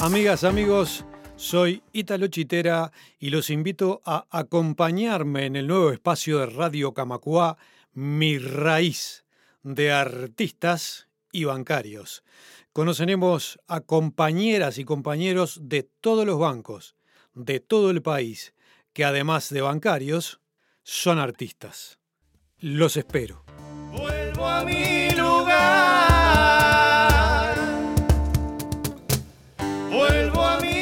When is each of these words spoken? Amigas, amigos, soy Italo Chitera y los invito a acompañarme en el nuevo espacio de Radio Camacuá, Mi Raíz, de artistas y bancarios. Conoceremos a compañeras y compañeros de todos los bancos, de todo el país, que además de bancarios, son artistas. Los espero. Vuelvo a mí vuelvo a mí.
Amigas, 0.00 0.44
amigos, 0.44 1.04
soy 1.34 1.82
Italo 1.92 2.28
Chitera 2.28 2.92
y 3.18 3.30
los 3.30 3.50
invito 3.50 4.00
a 4.04 4.26
acompañarme 4.30 5.46
en 5.46 5.56
el 5.56 5.66
nuevo 5.66 5.90
espacio 5.90 6.38
de 6.38 6.46
Radio 6.46 6.94
Camacuá, 6.94 7.58
Mi 7.94 8.38
Raíz, 8.38 9.24
de 9.64 9.90
artistas 9.90 11.08
y 11.32 11.44
bancarios. 11.44 12.22
Conoceremos 12.72 13.58
a 13.66 13.80
compañeras 13.80 14.78
y 14.78 14.84
compañeros 14.84 15.58
de 15.62 15.82
todos 15.82 16.24
los 16.24 16.38
bancos, 16.38 16.94
de 17.34 17.58
todo 17.58 17.90
el 17.90 18.00
país, 18.00 18.54
que 18.92 19.04
además 19.04 19.50
de 19.50 19.62
bancarios, 19.62 20.40
son 20.84 21.18
artistas. 21.18 21.98
Los 22.60 22.96
espero. 22.96 23.44
Vuelvo 23.90 24.46
a 24.46 24.64
mí 24.64 24.97
vuelvo 29.90 30.42
a 30.44 30.60
mí. 30.60 30.77